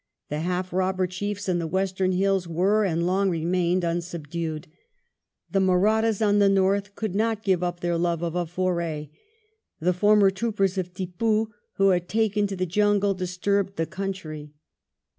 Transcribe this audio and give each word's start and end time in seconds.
The 0.29 0.39
half 0.39 0.73
robber 0.73 1.05
chiefs 1.05 1.47
in 1.47 1.59
the 1.59 1.67
western 1.67 2.11
hills 2.11 2.47
were 2.47 2.83
and 2.83 3.05
long 3.05 3.29
remained 3.29 3.83
unsubdued; 3.85 4.67
the 5.51 5.59
Mahrattas 5.59 6.23
on 6.27 6.39
the 6.39 6.49
north 6.49 6.95
could 6.95 7.13
not 7.13 7.43
give 7.43 7.61
up 7.61 7.81
their 7.81 7.99
love 7.99 8.23
of 8.23 8.33
a 8.33 8.47
foray; 8.47 9.11
the 9.79 9.93
former 9.93 10.31
troopers 10.31 10.79
of 10.79 10.91
Tippoo 10.91 11.49
who 11.73 11.89
had 11.89 12.09
taken 12.09 12.47
to 12.47 12.55
the 12.55 12.65
jungle 12.65 13.13
disturbed 13.13 13.75
the 13.75 13.85
country. 13.85 14.55